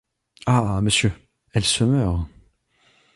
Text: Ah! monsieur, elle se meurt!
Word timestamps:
Ah! 0.47 0.81
monsieur, 0.81 1.11
elle 1.53 1.63
se 1.63 1.83
meurt! 1.83 2.25